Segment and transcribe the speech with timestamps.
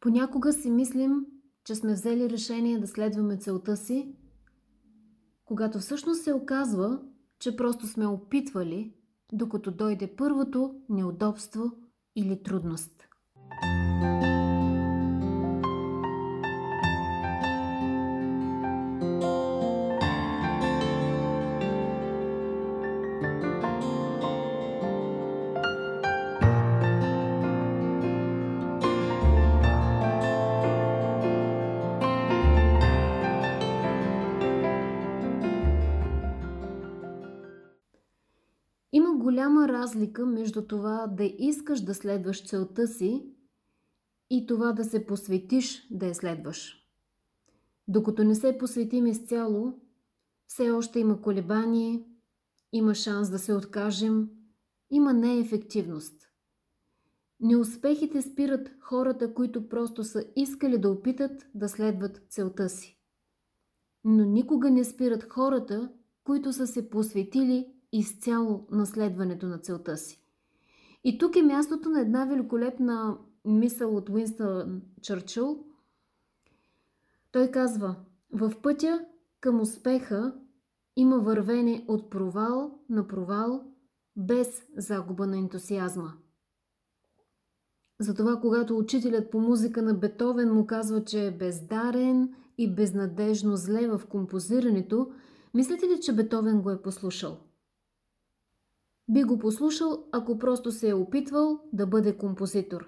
[0.00, 1.26] Понякога си мислим,
[1.64, 4.14] че сме взели решение да следваме целта си,
[5.44, 7.00] когато всъщност се оказва,
[7.38, 8.94] че просто сме опитвали,
[9.32, 11.72] докато дойде първото неудобство
[12.16, 13.08] или трудност.
[38.92, 43.34] Има голяма разлика между това да искаш да следваш целта си
[44.30, 46.76] и това да се посветиш да я следваш.
[47.88, 49.72] Докато не се посветим изцяло,
[50.46, 52.04] все още има колебание,
[52.72, 54.30] има шанс да се откажем,
[54.90, 56.30] има неефективност.
[57.40, 62.98] Неуспехите спират хората, които просто са искали да опитат да следват целта си.
[64.04, 65.92] Но никога не спират хората,
[66.24, 70.22] които са се посветили изцяло наследването на целта си.
[71.04, 75.64] И тук е мястото на една великолепна мисъл от Уинстън Чърчил.
[77.32, 77.96] Той казва,
[78.32, 79.06] в пътя
[79.40, 80.34] към успеха
[80.96, 83.64] има вървене от провал на провал,
[84.16, 86.12] без загуба на ентусиазма.
[88.00, 93.88] Затова, когато учителят по музика на Бетовен му казва, че е бездарен и безнадежно зле
[93.88, 95.12] в композирането,
[95.54, 97.38] мислите ли, че Бетовен го е послушал?
[99.10, 102.86] Би го послушал, ако просто се е опитвал да бъде композитор.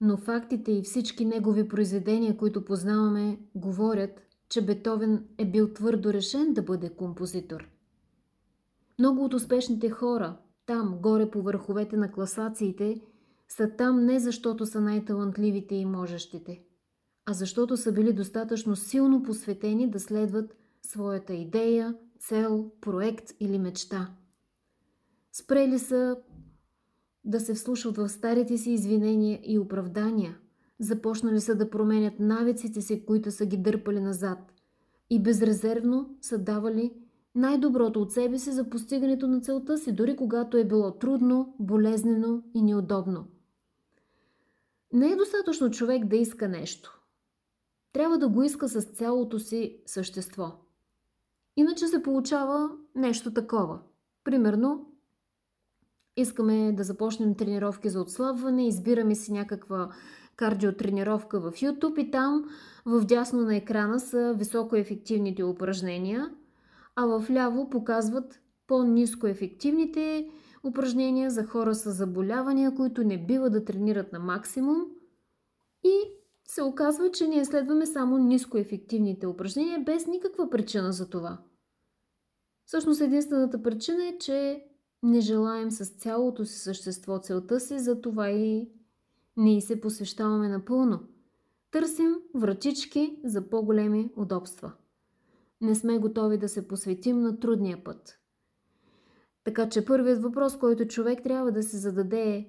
[0.00, 4.10] Но фактите и всички негови произведения, които познаваме, говорят,
[4.48, 7.68] че Бетовен е бил твърдо решен да бъде композитор.
[8.98, 13.00] Много от успешните хора, там, горе по върховете на класациите,
[13.48, 16.62] са там не защото са най-талантливите и можещите,
[17.26, 24.10] а защото са били достатъчно силно посветени да следват своята идея, цел, проект или мечта–
[25.32, 26.16] Спрели са
[27.24, 30.38] да се вслушват в старите си извинения и оправдания.
[30.78, 34.38] Започнали са да променят навиците си, които са ги дърпали назад.
[35.10, 36.92] И безрезервно са давали
[37.34, 42.42] най-доброто от себе си за постигането на целта си, дори когато е било трудно, болезнено
[42.54, 43.24] и неудобно.
[44.92, 47.00] Не е достатъчно човек да иска нещо.
[47.92, 50.52] Трябва да го иска с цялото си същество.
[51.56, 53.80] Иначе се получава нещо такова.
[54.24, 54.91] Примерно,
[56.16, 59.90] искаме да започнем тренировки за отслабване, избираме си някаква
[60.36, 62.44] кардиотренировка в YouTube и там
[62.86, 66.30] в дясно на екрана са високоефективните упражнения,
[66.96, 70.28] а в ляво показват по-низко ефективните
[70.64, 74.86] упражнения за хора с заболявания, които не бива да тренират на максимум
[75.84, 76.00] и
[76.44, 81.38] се оказва, че ние следваме само нискоефективните упражнения без никаква причина за това.
[82.66, 84.64] Всъщност единствената причина е, че
[85.02, 88.70] не желаем с цялото си същество целта си, затова и
[89.36, 91.00] не и се посвещаваме напълно.
[91.70, 94.72] Търсим вратички за по-големи удобства.
[95.60, 98.18] Не сме готови да се посветим на трудния път.
[99.44, 102.48] Така че първият въпрос, който човек трябва да се зададе е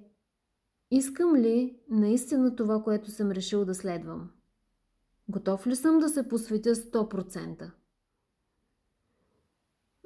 [0.90, 4.30] Искам ли наистина това, което съм решил да следвам?
[5.28, 7.70] Готов ли съм да се посветя 100%?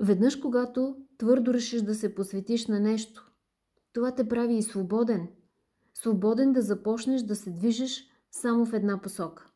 [0.01, 3.33] Веднъж, когато твърдо решиш да се посветиш на нещо,
[3.93, 5.29] това те прави и свободен.
[5.95, 9.51] Свободен да започнеш да се движиш само в една посока.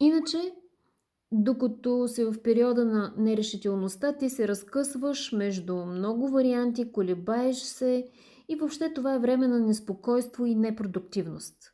[0.00, 0.54] Иначе,
[1.32, 8.10] докато си в периода на нерешителността, ти се разкъсваш между много варианти, колебаеш се
[8.48, 11.72] и въобще това е време на неспокойство и непродуктивност.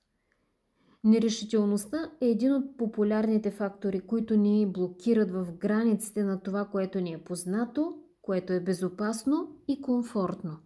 [1.04, 7.12] Нерешителността е един от популярните фактори, които ни блокират в границите на това, което ни
[7.12, 10.58] е познато, което е безопасно и комфортно.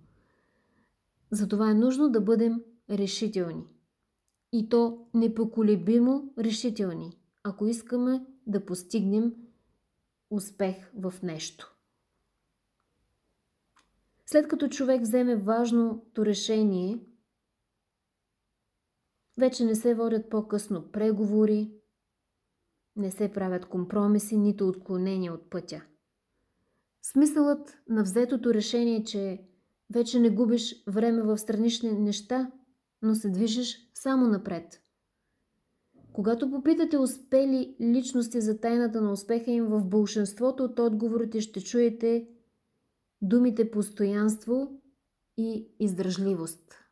[1.31, 3.65] Затова е нужно да бъдем решителни.
[4.53, 9.34] И то непоколебимо решителни, ако искаме да постигнем
[10.30, 11.74] успех в нещо.
[14.27, 16.98] След като човек вземе важното решение–
[19.38, 21.72] вече не се водят по-късно преговори,
[22.96, 25.82] не се правят компромиси, нито отклонения от пътя.
[27.02, 29.42] Смисълът на взетото решение е, че
[29.94, 32.52] вече не губиш време в странични неща,
[33.02, 34.82] но се движиш само напред.
[36.12, 42.28] Когато попитате успели личности за тайната на успеха им, в бълшинството от отговорите ще чуете
[43.22, 44.80] думите постоянство
[45.36, 46.87] и издръжливост.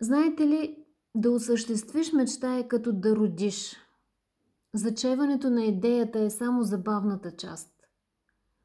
[0.00, 0.76] Знаете ли,
[1.14, 3.76] Да осъществиш мечта е като да родиш.
[4.74, 7.70] Зачеването на идеята е само забавната част.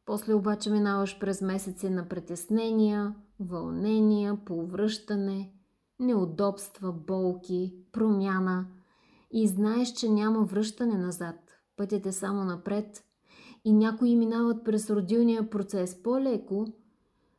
[0.06, 5.54] После обаче минаваш през месеци на притеснения, вълнения, повръщане,
[6.00, 8.68] неудобства, болки, промяна
[9.32, 11.36] и знаеш, че няма връщане назад.
[11.78, 13.04] Пътят е само напред
[13.66, 16.68] и някои минават през родилния процес по-леко,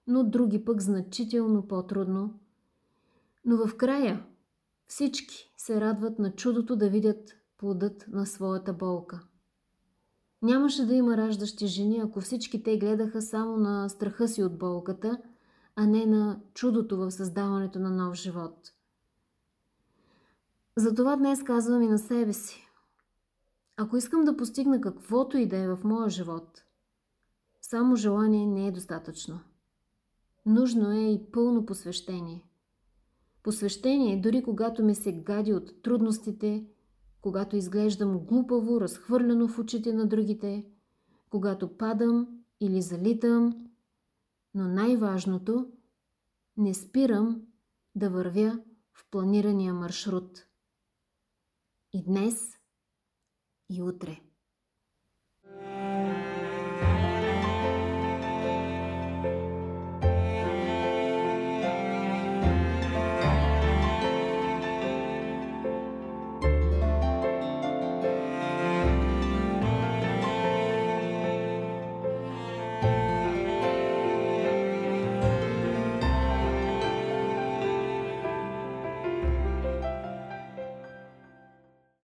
[0.06, 2.41] но други пък значително по-трудно.
[3.44, 4.26] Но в края
[4.86, 9.20] всички се радват на чудото да видят плодът на своята болка.
[10.42, 15.22] Нямаше да има раждащи жени, ако всички те гледаха само на страха си от болката,
[15.76, 18.72] а не на чудото в създаването на нов живот.
[20.76, 22.68] Затова днес казвам и на себе си.
[23.76, 26.62] Ако искам да постигна каквото и да е в моя живот,
[27.60, 29.40] само желание не е достатъчно.
[30.46, 32.51] Нужно е и пълно посвещение.
[33.42, 36.66] Посвещение, дори когато ми се гади от трудностите,
[37.20, 40.66] когато изглеждам глупаво, разхвърляно в очите на другите,
[41.30, 42.28] когато падам
[42.60, 43.68] или залитам,
[44.54, 45.66] но най-важното–
[46.56, 47.42] не спирам
[47.94, 48.62] да вървя
[48.92, 50.46] в планирания маршрут.
[51.92, 52.58] И днес,
[53.70, 54.20] и утре.